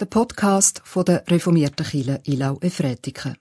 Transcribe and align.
der 0.00 0.06
Podcast 0.06 0.80
von 0.84 1.04
der 1.04 1.24
reformierten 1.28 1.84
Kirche 1.84 2.22
Ilau 2.24 2.58
Efretiken. 2.62 3.36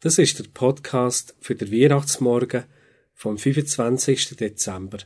Das 0.00 0.18
ist 0.18 0.38
der 0.38 0.44
Podcast 0.52 1.34
für 1.40 1.54
den 1.54 1.72
Weihnachtsmorgen 1.72 2.64
vom 3.14 3.38
25. 3.38 4.36
Dezember. 4.36 4.98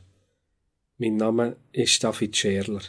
Mein 0.99 1.17
Name 1.17 1.57
ist 1.71 2.03
David 2.03 2.37
Scherler. 2.37 2.83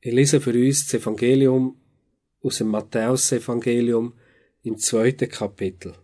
Ich 0.00 0.12
lese 0.12 0.40
für 0.40 0.54
uns 0.54 0.86
das 0.86 1.00
Evangelium 1.00 1.76
aus 2.42 2.58
dem 2.58 2.68
Matthäusevangelium 2.68 4.12
im 4.62 4.78
zweiten 4.78 5.28
Kapitel. 5.28 5.94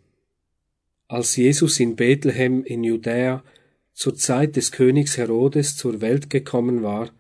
Als 1.13 1.37
Jesus 1.37 1.79
in 1.79 1.95
Bethlehem 1.95 2.65
in 2.65 2.85
Judäa 2.85 3.45
zur 3.93 4.14
Zeit 4.14 4.57
des 4.57 4.73
Königs 4.73 5.19
Herodes 5.19 5.77
zur 5.77 6.00
Welt 6.00 6.31
gekommen 6.31 6.82
war, 6.82 7.11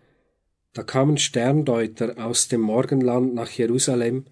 da 0.72 0.82
kamen 0.82 1.18
Sterndeuter 1.18 2.14
aus 2.16 2.48
dem 2.48 2.62
Morgenland 2.62 3.34
nach 3.34 3.50
Jerusalem 3.50 4.24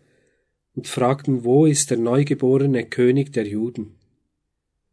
und 0.75 0.89
fragten, 0.89 1.45
wo 1.45 1.67
ist 1.67 1.91
der 1.91 1.99
neugeborene 1.99 2.87
König 2.87 3.35
der 3.35 3.47
Juden? 3.47 3.99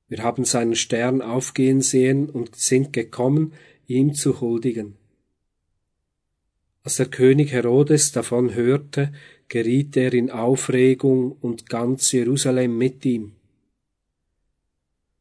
Wir 0.10 0.22
haben 0.22 0.44
seinen 0.44 0.76
Stern 0.76 1.22
aufgehen 1.22 1.80
sehen 1.80 2.30
und 2.30 2.58
sind 2.58 2.92
gekommen, 2.92 3.54
ihm 3.86 4.16
zu 4.16 4.42
huldigen. 4.42 4.98
Als 6.84 6.98
der 6.98 7.06
König 7.06 7.54
Herodes 7.54 8.12
davon 8.12 8.54
hörte, 8.54 9.14
geriet 9.48 9.96
er 9.96 10.14
in 10.14 10.30
Aufregung 10.30 11.32
und 11.40 11.70
ganz 11.70 12.12
Jerusalem 12.12 12.78
mit 12.78 13.06
ihm. 13.06 13.37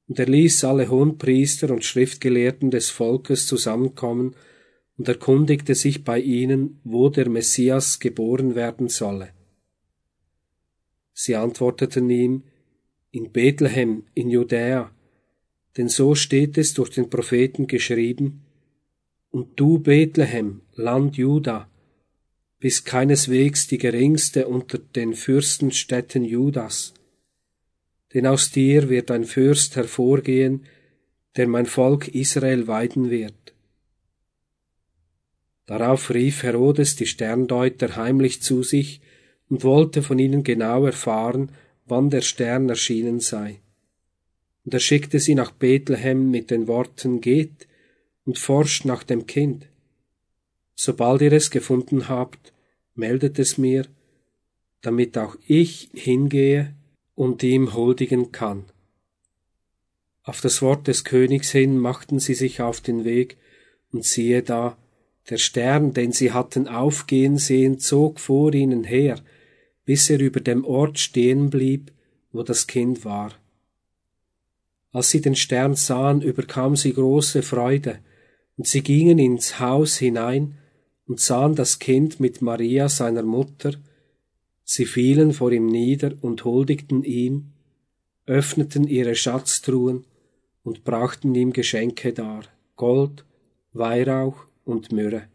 Und 0.08 0.18
er 0.18 0.26
ließ 0.26 0.64
alle 0.64 0.88
Hohenpriester 0.88 1.70
und 1.70 1.84
Schriftgelehrten 1.84 2.70
des 2.70 2.90
Volkes 2.90 3.46
zusammenkommen 3.46 4.36
und 4.96 5.08
erkundigte 5.08 5.74
sich 5.74 6.04
bei 6.04 6.20
ihnen, 6.20 6.80
wo 6.84 7.08
der 7.08 7.28
Messias 7.28 7.98
geboren 7.98 8.54
werden 8.54 8.88
solle. 8.88 9.30
Sie 11.12 11.34
antworteten 11.34 12.08
ihm, 12.10 12.44
in 13.10 13.32
Bethlehem, 13.32 14.04
in 14.14 14.30
Judäa, 14.30 14.90
denn 15.76 15.88
so 15.88 16.14
steht 16.14 16.58
es 16.58 16.74
durch 16.74 16.90
den 16.90 17.10
Propheten 17.10 17.66
geschrieben, 17.66 18.42
und 19.30 19.58
du, 19.60 19.78
Bethlehem, 19.78 20.62
Land 20.74 21.16
Juda, 21.16 21.68
bist 22.58 22.86
keineswegs 22.86 23.66
die 23.66 23.78
geringste 23.78 24.48
unter 24.48 24.78
den 24.78 25.14
Fürstenstädten 25.14 26.24
Judas, 26.24 26.94
denn 28.16 28.26
aus 28.26 28.50
dir 28.50 28.88
wird 28.88 29.10
ein 29.10 29.24
Fürst 29.24 29.76
hervorgehen, 29.76 30.64
der 31.36 31.46
mein 31.46 31.66
Volk 31.66 32.08
Israel 32.08 32.66
weiden 32.66 33.10
wird. 33.10 33.52
Darauf 35.66 36.08
rief 36.08 36.42
Herodes 36.42 36.96
die 36.96 37.04
Sterndeuter 37.04 37.94
heimlich 37.96 38.40
zu 38.40 38.62
sich 38.62 39.02
und 39.50 39.64
wollte 39.64 40.02
von 40.02 40.18
ihnen 40.18 40.44
genau 40.44 40.86
erfahren, 40.86 41.52
wann 41.84 42.08
der 42.08 42.22
Stern 42.22 42.70
erschienen 42.70 43.20
sei. 43.20 43.60
Und 44.64 44.72
er 44.72 44.80
schickte 44.80 45.20
sie 45.20 45.34
nach 45.34 45.50
Bethlehem 45.50 46.30
mit 46.30 46.50
den 46.50 46.68
Worten 46.68 47.20
Geht 47.20 47.68
und 48.24 48.38
forscht 48.38 48.86
nach 48.86 49.02
dem 49.02 49.26
Kind. 49.26 49.66
Sobald 50.74 51.20
ihr 51.20 51.34
es 51.34 51.50
gefunden 51.50 52.08
habt, 52.08 52.54
meldet 52.94 53.38
es 53.38 53.58
mir, 53.58 53.84
damit 54.80 55.18
auch 55.18 55.36
ich 55.46 55.90
hingehe 55.92 56.74
und 57.16 57.42
ihm 57.42 57.74
huldigen 57.74 58.30
kann. 58.30 58.66
Auf 60.22 60.40
das 60.40 60.62
Wort 60.62 60.86
des 60.86 61.02
Königs 61.02 61.50
hin 61.50 61.78
machten 61.78 62.20
sie 62.20 62.34
sich 62.34 62.60
auf 62.60 62.80
den 62.80 63.04
Weg, 63.04 63.36
und 63.92 64.04
siehe 64.04 64.42
da, 64.42 64.76
der 65.30 65.38
Stern, 65.38 65.92
den 65.92 66.12
sie 66.12 66.32
hatten 66.32 66.68
aufgehen 66.68 67.38
sehen, 67.38 67.78
zog 67.80 68.20
vor 68.20 68.54
ihnen 68.54 68.84
her, 68.84 69.18
bis 69.84 70.10
er 70.10 70.20
über 70.20 70.40
dem 70.40 70.64
Ort 70.64 70.98
stehen 70.98 71.50
blieb, 71.50 71.90
wo 72.32 72.42
das 72.42 72.66
Kind 72.66 73.04
war. 73.04 73.32
Als 74.92 75.10
sie 75.10 75.20
den 75.20 75.36
Stern 75.36 75.74
sahen, 75.74 76.22
überkam 76.22 76.76
sie 76.76 76.92
große 76.92 77.42
Freude, 77.42 77.98
und 78.56 78.66
sie 78.66 78.82
gingen 78.82 79.18
ins 79.18 79.60
Haus 79.60 79.96
hinein 79.96 80.58
und 81.06 81.20
sahen 81.20 81.54
das 81.54 81.78
Kind 81.78 82.20
mit 82.20 82.42
Maria 82.42 82.88
seiner 82.88 83.22
Mutter, 83.22 83.74
sie 84.66 84.84
fielen 84.84 85.32
vor 85.32 85.52
ihm 85.52 85.66
nieder 85.66 86.12
und 86.20 86.44
huldigten 86.44 87.04
ihm, 87.04 87.52
öffneten 88.26 88.86
ihre 88.88 89.14
Schatztruhen 89.14 90.04
und 90.64 90.84
brachten 90.84 91.34
ihm 91.36 91.52
Geschenke 91.52 92.12
dar, 92.12 92.42
Gold, 92.74 93.24
Weihrauch 93.72 94.46
und 94.64 94.90
Myrrhe. 94.90 95.28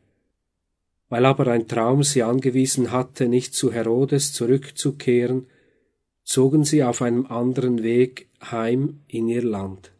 Weil 1.07 1.25
aber 1.25 1.47
ein 1.47 1.67
Traum 1.67 2.03
sie 2.03 2.23
angewiesen 2.23 2.91
hatte, 2.91 3.29
nicht 3.29 3.53
zu 3.53 3.71
Herodes 3.71 4.33
zurückzukehren, 4.33 5.47
zogen 6.23 6.65
sie 6.65 6.83
auf 6.83 7.01
einem 7.01 7.25
anderen 7.25 7.83
Weg 7.83 8.27
heim 8.41 8.99
in 9.07 9.29
ihr 9.29 9.43
Land. 9.43 9.93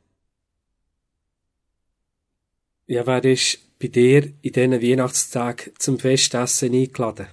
Ja, 2.86 3.08
wer 3.08 3.24
ist 3.24 3.60
bei 3.80 3.88
dir 3.88 4.34
in 4.42 4.52
diesen 4.52 4.82
Weihnachtstagen 4.82 5.72
zum 5.80 6.00
Festessen 6.00 6.74
eingeladen? 6.74 7.28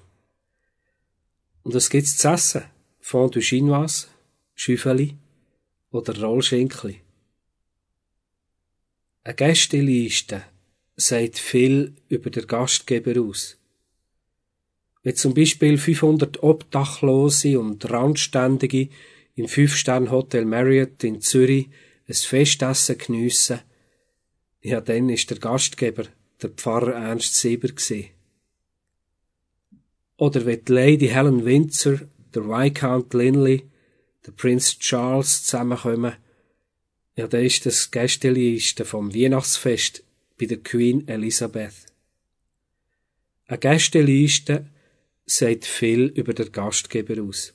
Und 1.68 1.74
was 1.74 1.90
gibt's 1.90 2.16
zu 2.16 2.28
essen? 2.28 2.64
Fondue 2.98 3.42
Chinoise, 3.42 4.06
Schüffeli 4.54 5.18
oder 5.90 6.18
Rollschenkli? 6.18 7.02
Eine 9.22 9.34
Gästeliste 9.34 10.44
sagt 10.96 11.38
viel 11.38 11.94
über 12.08 12.30
den 12.30 12.46
Gastgeber 12.46 13.20
aus. 13.20 13.58
Wenn 15.02 15.14
zum 15.16 15.34
Beispiel 15.34 15.76
500 15.76 16.42
Obdachlose 16.42 17.60
und 17.60 17.90
Randständige 17.90 18.88
im 19.34 19.46
Fünf-Stern-Hotel 19.46 20.46
Marriott 20.46 21.04
in 21.04 21.20
Zürich 21.20 21.68
ein 22.08 22.14
Festessen 22.14 22.96
geniessen, 22.96 23.60
ja, 24.62 24.80
dann 24.80 25.10
ist 25.10 25.28
der 25.28 25.38
Gastgeber 25.38 26.04
der 26.40 26.48
Pfarrer 26.48 26.94
Ernst 26.94 27.34
Sieber 27.34 27.68
gewesen. 27.68 28.17
Oder 30.18 30.44
wenn 30.44 30.64
die 30.64 30.72
Lady 30.72 31.08
Helen 31.08 31.44
Windsor, 31.44 32.00
der 32.34 32.44
Viscount 32.44 33.14
Linley, 33.14 33.64
der 34.26 34.32
Prince 34.32 34.78
Charles 34.78 35.44
zusammenkommen, 35.44 36.14
ja, 37.16 37.26
dann 37.26 37.44
ist 37.44 37.64
das 37.66 37.90
Gästeliste 37.90 38.84
vom 38.84 39.14
Weihnachtsfest 39.14 40.04
bei 40.38 40.46
der 40.46 40.58
Queen 40.58 41.06
Elizabeth. 41.08 41.86
Eine 43.46 43.58
Gästeliste 43.58 44.66
sagt 45.24 45.64
viel 45.64 46.06
über 46.06 46.34
den 46.34 46.52
Gastgeber 46.52 47.22
aus. 47.22 47.54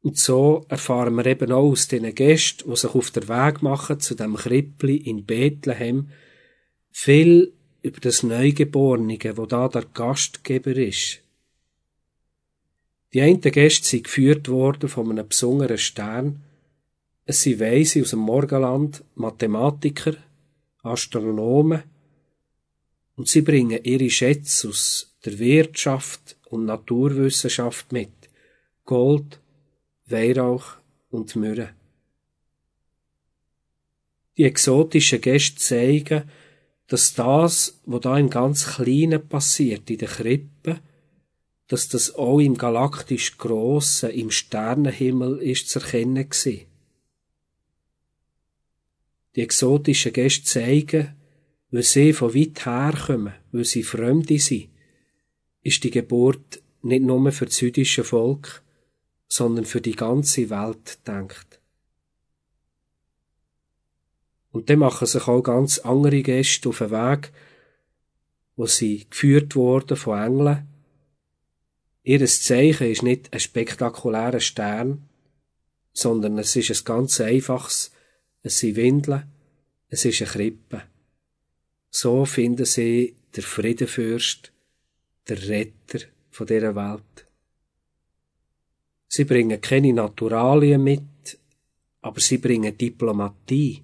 Und 0.00 0.18
so 0.18 0.64
erfahren 0.68 1.14
wir 1.14 1.26
eben 1.26 1.52
auch 1.52 1.70
aus 1.70 1.88
diesen 1.88 2.14
Gästen, 2.14 2.70
die 2.70 2.76
sich 2.76 2.94
auf 2.94 3.10
der 3.10 3.28
Weg 3.28 3.60
machen 3.60 4.00
zu 4.00 4.14
dem 4.14 4.36
Krippli 4.36 4.96
in 4.96 5.26
Bethlehem, 5.26 6.10
viel 6.90 7.55
über 7.86 8.00
das 8.00 8.24
Neugeborene, 8.24 9.16
wo 9.36 9.46
da 9.46 9.68
der 9.68 9.84
Gastgeber 9.84 10.76
ist. 10.76 11.20
Die 13.12 13.20
einen 13.20 13.40
Gäste 13.40 13.86
sind 13.86 14.04
geführt 14.04 14.48
worden 14.48 14.88
von 14.88 15.08
einem 15.08 15.28
besonderen 15.28 15.78
Stern. 15.78 16.42
Es 17.26 17.42
sind 17.42 17.60
Weise 17.60 18.02
aus 18.02 18.10
dem 18.10 18.18
Morgenland, 18.18 19.04
Mathematiker, 19.14 20.16
Astronomen, 20.82 21.84
und 23.14 23.28
sie 23.28 23.42
bringen 23.42 23.82
ihre 23.84 24.10
Schätze 24.10 24.68
aus 24.68 25.16
der 25.24 25.38
Wirtschaft 25.38 26.36
und 26.46 26.64
Naturwissenschaft 26.64 27.92
mit. 27.92 28.10
Gold, 28.84 29.40
Weihrauch 30.06 30.74
und 31.10 31.36
Myrrhe. 31.36 31.70
Die 34.36 34.44
exotischen 34.44 35.20
Gäste 35.20 35.56
zeigen, 35.56 36.24
dass 36.88 37.14
das, 37.14 37.80
was 37.84 38.00
da 38.00 38.18
im 38.18 38.30
ganz 38.30 38.66
Kleinen 38.66 39.26
passiert, 39.28 39.90
in 39.90 39.98
der 39.98 40.08
Krippe, 40.08 40.80
dass 41.68 41.88
das 41.88 42.14
auch 42.14 42.38
im 42.38 42.56
galaktisch 42.56 43.38
Grossen, 43.38 44.10
im 44.10 44.30
Sternenhimmel 44.30 45.38
ist 45.38 45.68
zu 45.68 45.80
erkennen 45.80 46.28
gewesen. 46.28 46.66
Die 49.34 49.42
exotischen 49.42 50.12
Gäste 50.12 50.44
zeigen, 50.44 51.16
weil 51.70 51.82
sie 51.82 52.12
von 52.12 52.34
weit 52.34 52.64
her 52.64 52.94
kommen, 53.06 53.34
weil 53.52 53.64
sie 53.64 53.82
Fremde 53.82 54.38
sind, 54.38 54.70
ist 55.62 55.82
die 55.82 55.90
Geburt 55.90 56.62
nicht 56.82 57.02
nur 57.02 57.32
für 57.32 57.46
das 57.46 57.60
jüdische 57.60 58.04
Volk, 58.04 58.62
sondern 59.28 59.64
für 59.64 59.80
die 59.80 59.96
ganze 59.96 60.48
Welt 60.50 61.06
denkt. 61.06 61.55
Und 64.56 64.70
dann 64.70 64.78
machen 64.78 65.06
sich 65.06 65.28
auch 65.28 65.42
ganz 65.42 65.80
andere 65.80 66.22
Gäste 66.22 66.70
auf 66.70 66.78
den 66.78 66.90
Weg, 66.90 67.30
wo 68.56 68.64
sie 68.64 69.06
geführt 69.10 69.54
wurden 69.54 69.98
von 69.98 70.18
Engeln. 70.18 70.66
Ihres 72.02 72.42
Zeichen 72.42 72.90
ist 72.90 73.02
nicht 73.02 73.30
ein 73.34 73.40
spektakulärer 73.40 74.40
Stern, 74.40 75.10
sondern 75.92 76.38
es 76.38 76.56
ist 76.56 76.70
ein 76.70 76.84
ganz 76.86 77.20
einfaches, 77.20 77.92
es 78.42 78.58
sind 78.60 78.76
Windeln, 78.76 79.24
es 79.88 80.06
ist 80.06 80.22
eine 80.22 80.30
Krippe. 80.30 80.84
So 81.90 82.24
finden 82.24 82.64
sie 82.64 83.14
der 83.36 83.42
Friedenfürst, 83.42 84.52
der 85.28 85.48
Retter 85.50 85.98
von 86.30 86.46
dieser 86.46 86.74
Welt. 86.74 87.26
Sie 89.06 89.24
bringen 89.24 89.60
keine 89.60 89.92
Naturalien 89.92 90.82
mit, 90.82 91.38
aber 92.00 92.20
sie 92.20 92.38
bringen 92.38 92.78
Diplomatie, 92.78 93.82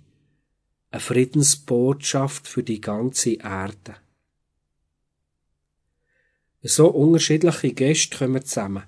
eine 0.93 1.01
Friedensbotschaft 1.01 2.47
für 2.47 2.63
die 2.63 2.81
ganze 2.81 3.35
Erde. 3.35 3.97
So 6.63 6.89
unterschiedliche 6.89 7.73
Gäste 7.73 8.19
kommen 8.19 8.45
zusammen, 8.45 8.85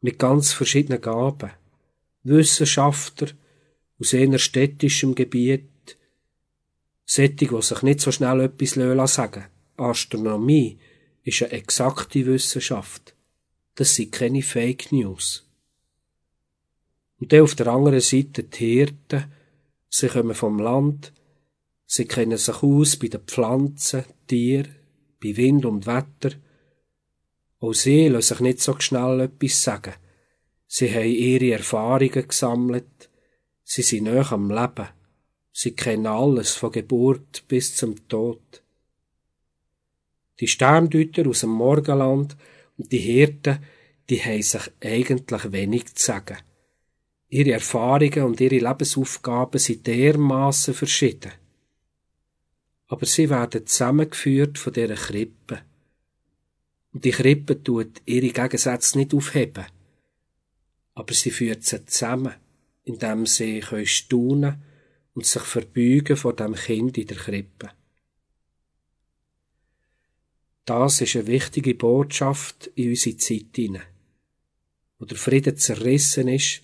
mit 0.00 0.18
ganz 0.18 0.52
verschiedenen 0.52 1.00
Gaben. 1.00 1.50
Wissenschaftler 2.22 3.28
aus 3.98 4.12
eher 4.12 4.38
städtischem 4.38 5.14
Gebiet, 5.14 5.68
Sättig, 7.10 7.48
die 7.48 7.62
sich 7.62 7.80
nicht 7.82 8.00
so 8.00 8.12
schnell 8.12 8.40
etwas 8.42 8.72
sagen 8.74 8.96
lassen. 8.98 9.44
Astronomie 9.78 10.78
ist 11.24 11.42
eine 11.42 11.52
exakte 11.52 12.26
Wissenschaft. 12.26 13.14
Das 13.76 13.94
sind 13.94 14.12
keine 14.12 14.42
Fake 14.42 14.92
News. 14.92 15.48
Und 17.18 17.32
dann 17.32 17.40
auf 17.40 17.54
der 17.54 17.68
anderen 17.68 18.00
Seite 18.00 18.42
die 18.42 18.74
Hirten. 18.74 19.24
Sie 19.88 20.08
kommen 20.08 20.34
vom 20.34 20.58
Land. 20.58 21.14
Sie 21.90 22.04
kennen 22.04 22.36
sich 22.36 22.62
aus 22.62 22.96
bei 22.96 23.08
den 23.08 23.22
Pflanzen, 23.22 24.04
Tieren, 24.26 24.74
bei 25.22 25.34
Wind 25.38 25.64
und 25.64 25.86
Wetter. 25.86 26.36
Auch 27.60 27.72
sie 27.72 28.08
lassen 28.08 28.34
sich 28.34 28.40
nicht 28.40 28.60
so 28.60 28.78
schnell 28.78 29.20
etwas 29.20 29.62
sagen. 29.62 29.94
Sie 30.66 30.94
haben 30.94 31.08
ihre 31.08 31.52
Erfahrungen 31.52 32.28
gesammelt. 32.28 33.08
Sie 33.64 33.80
sind 33.80 34.04
näher 34.04 34.30
am 34.32 34.50
Leben. 34.50 34.88
Sie 35.50 35.72
kennen 35.72 36.06
alles 36.06 36.52
von 36.56 36.72
Geburt 36.72 37.44
bis 37.48 37.74
zum 37.74 38.06
Tod. 38.06 38.62
Die 40.40 40.46
Sterndeuter 40.46 41.26
aus 41.26 41.40
dem 41.40 41.50
Morgenland 41.50 42.36
und 42.76 42.92
die 42.92 42.98
Hirten, 42.98 43.64
die 44.10 44.22
haben 44.22 44.42
sich 44.42 44.70
eigentlich 44.84 45.52
wenig 45.52 45.94
zu 45.94 46.04
sagen. 46.04 46.36
Ihre 47.30 47.52
Erfahrungen 47.52 48.24
und 48.24 48.42
ihre 48.42 48.58
Lebensaufgaben 48.58 49.58
sind 49.58 49.86
dermaßen 49.86 50.74
verschieden. 50.74 51.32
Aber 52.88 53.06
sie 53.06 53.30
werden 53.30 53.66
zusammengeführt 53.66 54.58
von 54.58 54.72
dieser 54.72 54.94
Krippe. 54.94 55.62
Und 56.92 57.04
die 57.04 57.10
Krippe 57.10 57.62
tut 57.62 58.02
ihre 58.06 58.30
Gegensätze 58.30 58.98
nicht 58.98 59.14
aufheben. 59.14 59.66
Aber 60.94 61.14
sie 61.14 61.30
führt 61.30 61.64
sie 61.64 61.84
zusammen, 61.84 62.34
indem 62.84 63.26
sie 63.26 63.62
staunen 63.84 64.40
können 64.40 64.62
und 65.18 65.26
sich 65.26 65.42
verbeugen 65.42 66.16
vor 66.16 66.34
dem 66.34 66.54
Kind 66.54 66.96
in 66.96 67.06
der 67.08 67.16
Krippe. 67.16 67.70
Das 70.64 71.00
ist 71.00 71.16
eine 71.16 71.26
wichtige 71.26 71.74
Botschaft 71.74 72.70
in 72.74 72.90
unsere 72.90 73.16
Zeit 73.16 73.56
hinein, 73.56 73.82
wo 74.98 75.06
der 75.06 75.16
Frieden 75.16 75.56
zerrissen 75.56 76.28
ist, 76.28 76.62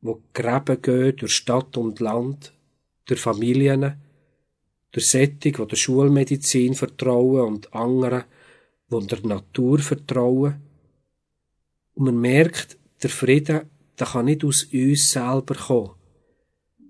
wo 0.00 0.22
Gräben 0.34 0.82
gehen 0.82 1.16
durch 1.16 1.32
Stadt 1.32 1.76
und 1.76 2.00
Land, 2.00 2.52
durch 3.06 3.20
Familien, 3.20 4.02
durch 4.92 5.08
Sättig, 5.08 5.56
die 5.56 5.66
der 5.66 5.76
Schulmedizin 5.76 6.74
vertrauen 6.74 7.46
und 7.46 7.74
anderen, 7.74 8.24
die 8.90 9.06
der 9.06 9.26
Natur 9.26 9.78
vertrauen. 9.78 10.62
Und 11.94 12.04
man 12.04 12.20
merkt, 12.20 12.78
der 13.02 13.10
Frieden, 13.10 13.70
der 13.98 14.06
kann 14.06 14.26
nicht 14.26 14.44
aus 14.44 14.64
uns 14.72 15.10
selber 15.10 15.54
kommen, 15.54 15.90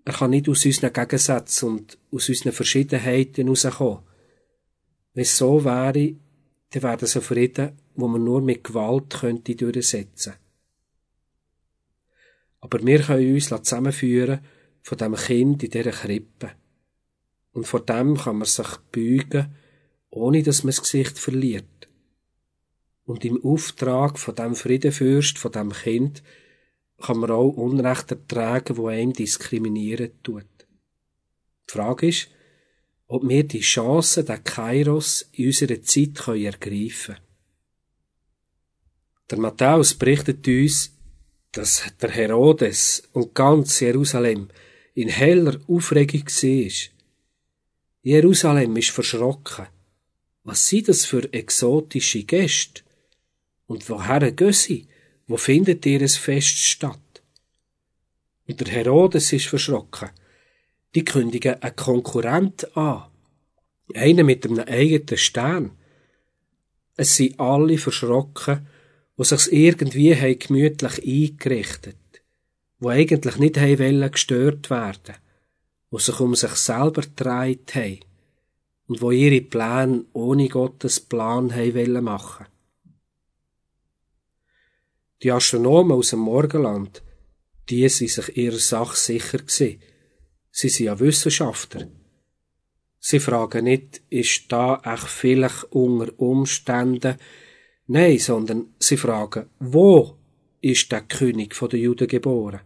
er 0.05 0.13
kann 0.13 0.31
nicht 0.31 0.49
aus 0.49 0.65
unseren 0.65 0.93
Gegensätzen 0.93 1.69
und 1.69 1.99
aus 2.13 2.29
unseren 2.29 2.53
Verschiedenheiten 2.53 3.45
herauskommen. 3.45 4.05
Wenn 5.15 5.23
es 5.23 5.37
so 5.37 5.65
wäre, 5.65 6.15
dann 6.71 6.83
wäre 6.83 6.97
das 6.97 7.17
ein 7.17 7.23
Frieden, 7.23 7.73
wo 7.97 8.07
man 8.07 8.23
nur 8.23 8.41
mit 8.41 8.63
Gewalt 8.63 9.11
könnte 9.11 9.57
durchsetzen 9.57 10.35
Aber 12.61 12.85
wir 12.85 13.01
können 13.01 13.35
uns 13.35 13.49
zusammenführen 13.49 14.41
von 14.83 14.99
dem 14.99 15.15
Kind 15.15 15.65
in 15.65 15.71
dieser 15.71 15.91
Krippe. 15.91 16.53
Und 17.57 17.67
vor 17.67 17.81
dem 17.81 18.19
kann 18.19 18.37
man 18.37 18.47
sich 18.47 18.69
beugen, 18.93 19.57
ohne 20.11 20.43
dass 20.43 20.63
man 20.63 20.73
das 20.73 20.83
Gesicht 20.83 21.19
verliert. 21.19 21.89
Und 23.07 23.25
im 23.25 23.43
Auftrag 23.43 24.19
von 24.19 24.35
dem 24.35 24.55
Friedenfürst, 24.55 25.39
von 25.39 25.53
dem 25.53 25.73
Kind, 25.73 26.23
kann 27.01 27.17
man 27.17 27.31
auch 27.31 27.57
Unrecht 27.57 28.11
ertragen, 28.11 28.77
wo 28.77 28.89
einem 28.89 29.15
diskriminieren 29.15 30.11
tut. 30.23 30.45
Die 31.67 31.73
Frage 31.73 32.09
ist, 32.09 32.29
ob 33.07 33.27
wir 33.27 33.45
die 33.45 33.61
Chance 33.61 34.23
der 34.23 34.37
Kairos 34.37 35.27
in 35.33 35.47
unserer 35.47 35.81
Zeit 35.81 36.29
ergreifen 36.29 37.15
können. 37.15 37.21
Der 39.31 39.39
Matthäus 39.39 39.95
berichtet 39.95 40.47
uns, 40.47 40.95
dass 41.53 41.85
der 42.03 42.11
Herodes 42.11 43.09
und 43.15 43.35
ganz 43.35 43.81
Jerusalem 43.81 44.49
in 44.93 45.09
heller 45.09 45.59
Aufregung 45.67 46.27
war. 46.27 46.96
Jerusalem 48.07 48.77
ist 48.77 48.91
verschrocken. 48.91 49.67
Was 50.45 50.69
sind 50.69 50.87
das 50.87 51.05
für 51.05 51.33
exotische 51.33 52.23
Gäste? 52.23 52.83
Und 53.67 53.91
woher 53.91 54.31
gehen 54.31 54.53
sie? 54.53 54.87
Wo 55.27 55.37
findet 55.37 55.85
ihr 55.87 56.01
es 56.03 56.17
Fest 56.17 56.57
statt? 56.57 57.23
Und 58.47 58.61
der 58.61 58.69
Herodes 58.69 59.33
ist 59.33 59.49
verschrocken. 59.49 60.11
Die 60.95 61.05
kündigen 61.05 61.61
einen 61.61 61.75
Konkurrent 61.75 62.77
an. 62.77 63.07
Einen 63.93 64.25
mit 64.25 64.47
einem 64.47 64.61
eigenen 64.61 65.19
Stern. 65.19 65.73
Es 66.95 67.17
sind 67.17 67.41
alle 67.41 67.77
verschrocken, 67.77 68.69
wo 69.17 69.25
sich's 69.25 69.49
irgendwie 69.49 70.15
haben 70.15 70.39
gemütlich 70.39 71.03
eingerichtet, 71.05 72.23
wo 72.79 72.91
eigentlich 72.91 73.37
nicht 73.39 73.57
wollen 73.61 74.13
gestört 74.13 74.71
werden, 74.71 75.17
wo 75.91 75.99
sich 75.99 76.19
um 76.21 76.35
sich 76.35 76.53
selber 76.53 77.03
gedreht 77.03 77.75
haben 77.75 78.01
und 78.87 79.01
wo 79.01 79.11
ihre 79.11 79.41
Pläne 79.41 80.05
ohne 80.13 80.49
Gottes 80.49 81.01
Plan 81.01 81.55
haben 81.55 82.05
machen 82.05 82.47
die 85.23 85.33
Astronomen 85.33 85.93
aus 85.93 86.11
dem 86.11 86.21
Morgenland, 86.21 87.03
die 87.69 87.89
sind 87.89 88.11
sich 88.11 88.37
ihrer 88.37 88.59
Sache 88.59 88.97
sicher 88.97 89.39
gewesen. 89.39 89.81
Sie 90.51 90.69
sind 90.69 90.87
ja 90.87 91.01
Wissenschaftler. 91.01 91.89
Sie 92.99 93.21
fragen 93.21 93.65
nicht, 93.65 94.03
ist 94.11 94.51
da 94.51 94.81
echt 94.85 95.09
vielleicht 95.09 95.65
unter 95.65 96.13
Umständen, 96.19 97.17
nein, 97.87 98.19
sondern 98.19 98.75
sie 98.79 98.97
fragen, 98.97 99.47
wo 99.59 100.17
ist 100.61 100.91
der 100.91 101.03
König 101.03 101.57
der 101.59 101.79
Juden 101.79 102.09
geboren? 102.09 102.61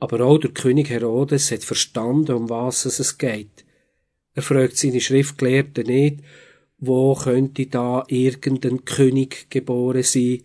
Aber 0.00 0.22
auch 0.22 0.38
der 0.38 0.50
König 0.50 0.90
Herodes 0.90 1.52
hat 1.52 1.62
verstanden, 1.62 2.32
um 2.32 2.50
was 2.50 2.86
es 2.86 3.18
geht. 3.18 3.64
Er 4.34 4.42
fragt 4.42 4.76
seine 4.76 5.00
Schriftgelehrten 5.00 5.86
nicht, 5.86 6.20
wo 6.78 7.14
könnte 7.14 7.66
da 7.66 8.04
irgendein 8.08 8.84
König 8.84 9.50
geboren 9.50 10.02
sein, 10.02 10.42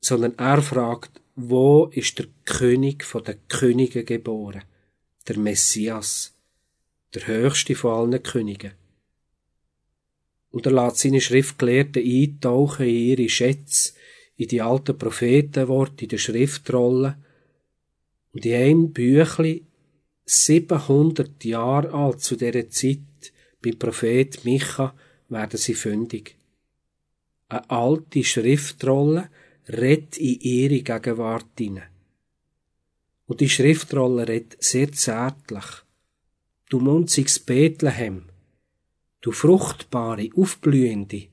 sondern 0.00 0.38
er 0.38 0.60
fragt, 0.60 1.22
wo 1.34 1.86
ist 1.86 2.18
der 2.18 2.26
König 2.44 3.04
von 3.04 3.24
den 3.24 3.36
Königen 3.48 4.04
geboren? 4.04 4.64
Der 5.26 5.38
Messias, 5.38 6.34
der 7.14 7.26
höchste 7.26 7.74
von 7.74 7.92
allen 8.12 8.22
Königen. 8.22 8.72
Und 10.50 10.66
er 10.66 10.72
lässt 10.72 10.98
seine 10.98 11.22
Schriftgelehrten 11.22 12.04
eintauchen 12.04 12.86
in 12.86 12.94
ihre 12.94 13.28
Schätze, 13.30 13.94
in 14.36 14.48
die 14.48 14.60
alten 14.60 14.98
Prophetenworte, 14.98 16.04
in 16.04 16.10
den 16.10 16.18
Schriftrollen. 16.18 17.24
Und 18.32 18.46
in 18.46 18.54
einem 18.54 18.92
Büchli, 18.92 19.66
700 20.24 21.44
Jahre 21.44 21.92
alt 21.92 22.20
zu 22.20 22.36
dieser 22.36 22.68
Zeit, 22.70 22.98
beim 23.60 23.78
Prophet 23.78 24.44
Micha, 24.44 24.94
werden 25.28 25.58
sie 25.58 25.74
fündig. 25.74 26.36
Eine 27.48 27.68
alte 27.70 28.24
Schriftrolle, 28.24 29.28
redet 29.68 30.16
in 30.18 30.40
ihre 30.40 30.82
Gegenwart 30.82 31.46
hinein. 31.58 31.88
Und 33.26 33.40
die 33.40 33.48
Schriftrolle 33.48 34.26
redet 34.26 34.62
sehr 34.62 34.90
zärtlich. 34.92 35.64
Du 36.68 36.80
munziges 36.80 37.38
Bethlehem, 37.38 38.24
du 39.20 39.32
fruchtbare, 39.32 40.30
aufblühende, 40.34 41.28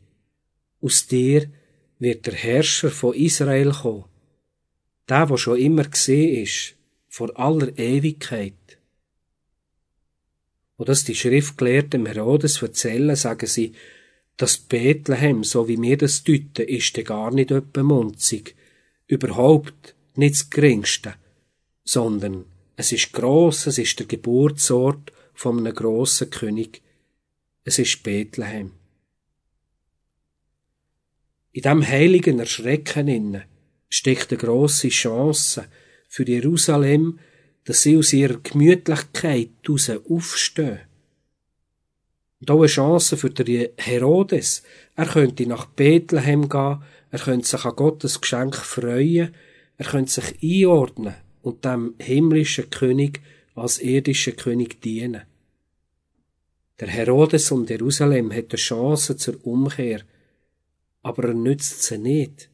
aus 0.82 1.08
dir 1.08 1.50
wird 1.98 2.26
der 2.26 2.34
Herrscher 2.34 2.90
von 2.90 3.16
Israel 3.16 3.72
kommen, 3.72 4.06
der, 5.08 5.26
der 5.26 5.38
schon 5.38 5.58
immer 5.58 5.84
gesehen 5.84 6.44
ist, 6.44 6.76
vor 7.10 7.38
aller 7.38 7.78
Ewigkeit. 7.78 8.54
Wo 10.78 10.86
das 10.86 11.04
die 11.04 11.16
Schriftgelehrten 11.16 12.06
Herodes 12.06 12.62
erzählen, 12.62 13.16
sagen 13.18 13.48
sie, 13.48 13.74
das 14.38 14.58
Bethlehem, 14.58 15.44
so 15.44 15.68
wie 15.68 15.82
wir 15.82 15.98
das 15.98 16.24
deuten, 16.24 16.66
ist 16.66 16.94
gar 17.04 17.34
nicht 17.34 17.52
öppe 17.52 17.84
munzig. 17.84 18.56
Überhaupt 19.08 19.96
nicht 20.16 20.36
das 20.36 20.50
Geringste. 20.50 21.16
sondern 21.90 22.46
es 22.76 22.92
ist 22.92 23.14
gross, 23.14 23.66
es 23.66 23.80
ist 23.80 23.98
der 23.98 24.06
Geburtsort 24.06 25.12
von 25.34 25.58
einem 25.58 25.74
grossen 25.74 26.30
König. 26.30 26.84
Es 27.64 27.80
ist 27.80 28.04
Bethlehem. 28.04 28.74
In 31.52 31.64
diesem 31.64 31.88
heiligen 31.88 32.38
Erschrecken 32.38 33.08
innen 33.08 33.44
steckt 33.90 34.30
eine 34.30 34.38
grosse 34.38 34.90
Chance 34.90 35.66
für 36.10 36.28
Jerusalem, 36.28 37.20
dass 37.64 37.84
sie 37.84 37.98
aus 37.98 38.12
ihrer 38.12 38.40
Gemütlichkeit 38.42 39.52
heraus 39.64 39.90
aufstehen. 40.10 40.80
Und 42.42 42.52
auch 42.52 42.60
eine 42.60 42.68
Chance 42.68 43.16
für 43.16 43.30
den 43.30 43.70
Herodes. 43.78 44.64
Er 44.96 45.06
könnte 45.06 45.46
nach 45.46 45.66
Bethlehem 45.66 46.50
gehen, 46.50 46.82
er 47.12 47.20
könnte 47.20 47.48
sich 47.48 47.64
an 47.64 47.76
Gottes 47.76 48.20
Geschenk 48.20 48.56
freuen, 48.56 49.34
er 49.78 49.86
könnte 49.86 50.12
sich 50.12 50.42
einordnen 50.42 51.16
und 51.42 51.64
dem 51.64 51.96
himmlischen 52.00 52.70
König 52.70 53.22
als 53.56 53.80
irdischen 53.80 54.36
König 54.36 54.82
dienen. 54.82 55.24
Der 56.80 56.88
Herodes 56.88 57.52
um 57.52 57.66
Jerusalem 57.68 58.32
hat 58.32 58.52
eine 58.52 58.58
Chance 58.58 59.18
zur 59.18 59.46
Umkehr, 59.46 60.02
aber 61.02 61.26
er 61.26 61.34
nützt 61.34 61.84
sie 61.84 61.98
nicht. 61.98 62.50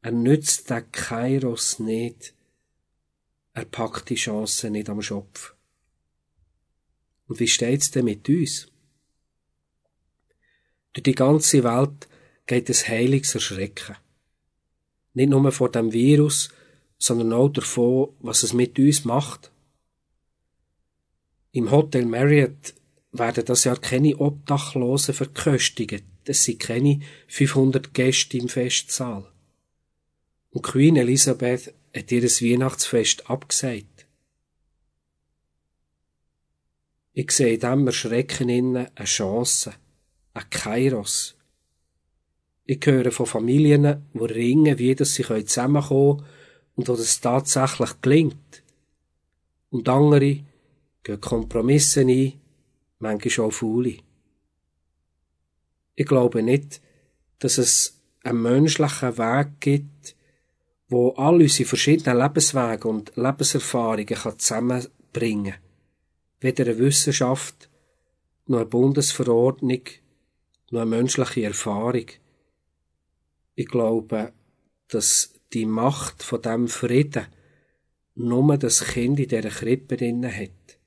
Er 0.00 0.12
nützt 0.12 0.70
den 0.70 0.90
Kairos 0.92 1.80
nicht. 1.80 2.34
Er 3.58 3.64
packt 3.64 4.08
die 4.08 4.14
Chance 4.14 4.70
nicht 4.70 4.88
am 4.88 5.02
Schopf. 5.02 5.52
Und 7.26 7.40
wie 7.40 7.48
steht's 7.48 7.90
denn 7.90 8.04
mit 8.04 8.28
uns? 8.28 8.68
Durch 10.92 11.02
die 11.02 11.16
ganze 11.16 11.64
Welt 11.64 12.06
geht 12.46 12.70
es 12.70 12.86
heiliges 12.86 13.34
Erschrecken. 13.34 13.96
Nicht 15.12 15.30
nur 15.30 15.50
vor 15.50 15.72
dem 15.72 15.92
Virus, 15.92 16.50
sondern 16.98 17.32
auch 17.32 17.48
davon, 17.48 18.10
was 18.20 18.44
es 18.44 18.52
mit 18.52 18.78
uns 18.78 19.04
macht. 19.04 19.50
Im 21.50 21.72
Hotel 21.72 22.06
Marriott 22.06 22.74
werden 23.10 23.44
das 23.44 23.64
Jahr 23.64 23.80
keine 23.80 24.16
Obdachlosen 24.18 25.14
verköstigt. 25.14 26.04
Es 26.26 26.44
sind 26.44 26.60
keine 26.60 27.00
500 27.26 27.92
Gäste 27.92 28.38
im 28.38 28.48
Festsaal. 28.48 29.28
Und 30.50 30.62
Queen 30.62 30.94
Elisabeth 30.94 31.74
hat 31.94 32.12
ihr 32.12 32.22
Weihnachtsfest 32.22 33.28
abgesagt. 33.30 34.06
Ich 37.12 37.30
sehe 37.32 37.54
in 37.54 37.60
diesem 37.60 37.86
Erschrecken 37.86 38.76
eine 38.76 39.04
Chance, 39.04 39.74
ein 40.34 40.50
Kairos. 40.50 41.36
Ich 42.64 42.84
höre 42.84 43.10
von 43.10 43.26
Familien, 43.26 44.06
die 44.14 44.24
ringen, 44.24 44.78
wie 44.78 44.94
das 44.94 45.14
sie 45.14 45.24
zusammenkommen 45.24 46.18
können 46.18 46.28
und 46.76 46.88
wo 46.88 46.94
das 46.94 47.20
tatsächlich 47.20 48.00
gelingt. 48.02 48.62
Und 49.70 49.88
andere 49.88 50.44
gehen 51.02 51.20
Kompromisse 51.20 52.02
ein, 52.02 52.34
manchmal 53.00 53.48
auch 53.48 53.52
faule. 53.52 53.96
Ich 55.96 56.06
glaube 56.06 56.42
nicht, 56.42 56.80
dass 57.40 57.58
es 57.58 58.00
einen 58.22 58.42
menschlichen 58.42 59.18
Weg 59.18 59.48
gibt, 59.60 60.16
wo 60.88 61.10
all 61.12 61.42
unsere 61.42 61.68
verschiedenen 61.68 62.18
Lebenswege 62.18 62.88
und 62.88 63.12
Lebenserfahrungen 63.16 64.38
zusammenbringen 64.38 65.52
kann. 65.52 65.62
Weder 66.40 66.64
eine 66.64 66.78
Wissenschaft, 66.78 67.68
noch 68.46 68.58
eine 68.58 68.66
Bundesverordnung, 68.66 69.82
noch 70.70 70.80
eine 70.82 70.90
menschliche 70.90 71.44
Erfahrung. 71.44 72.06
Ich 73.54 73.68
glaube, 73.68 74.32
dass 74.88 75.34
die 75.52 75.66
Macht 75.66 76.22
von 76.22 76.42
dem 76.42 76.68
Frieden 76.68 77.26
nur 78.14 78.56
das 78.56 78.84
Kind 78.84 79.20
in 79.20 79.28
dieser 79.28 79.50
Krippe 79.50 79.96
drinnen 79.96 80.34
hat. 80.34 80.78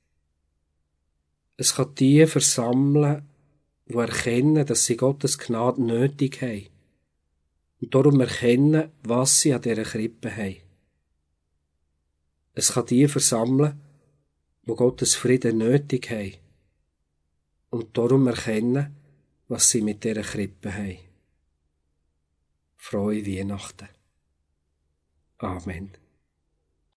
Es 1.57 1.75
kann 1.75 1.93
die 1.95 2.25
versammeln, 2.25 3.27
die 3.87 3.93
erkennen, 3.93 4.65
dass 4.65 4.85
sie 4.85 4.97
Gottes 4.97 5.37
Gnade 5.37 5.81
nötig 5.81 6.41
haben. 6.41 6.67
Und 7.81 7.95
darum 7.95 8.21
erkennen, 8.21 8.91
was 9.03 9.41
sie 9.41 9.53
an 9.53 9.61
dieser 9.61 9.83
Krippe 9.83 10.35
haben. 10.35 10.57
Es 12.53 12.73
kann 12.73 12.85
die 12.85 13.07
versammeln, 13.07 13.81
die 14.67 14.75
Gottes 14.75 15.15
Frieden 15.15 15.57
nötig 15.57 16.09
haben. 16.11 16.35
Und 17.71 17.97
darum 17.97 18.27
erkennen, 18.27 18.95
was 19.47 19.69
sie 19.69 19.81
mit 19.81 20.03
dieser 20.03 20.21
Krippe 20.21 20.73
haben. 20.73 20.99
Frohe 22.77 23.25
Weihnachten. 23.25 23.89
Amen. 25.37 26.00